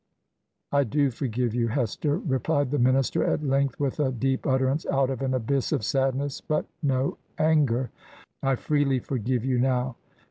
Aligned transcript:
'I 0.71 0.85
do 0.85 1.11
forgive 1.11 1.53
you, 1.53 1.67
Hester?' 1.67 2.17
re 2.17 2.39
plied 2.39 2.71
the 2.71 2.79
minister, 2.79 3.23
at 3.23 3.43
length, 3.43 3.79
with 3.79 3.99
a 3.99 4.11
deep 4.11 4.47
utterance, 4.47 4.83
out 4.87 5.11
of 5.11 5.21
an 5.21 5.35
abyss 5.35 5.71
of 5.71 5.85
sadness, 5.85 6.41
but 6.41 6.65
rib 6.81 7.17
anger. 7.37 7.91
'I 8.41 8.55
freely 8.55 8.97
for 8.97 9.19
give 9.19 9.45
you 9.45 9.59
now. 9.59 9.95